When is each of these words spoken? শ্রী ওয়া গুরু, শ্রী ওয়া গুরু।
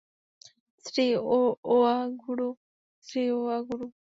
শ্রী 0.85 1.05
ওয়া 1.71 1.95
গুরু, 2.21 2.49
শ্রী 3.05 3.23
ওয়া 3.31 3.57
গুরু। 3.61 3.85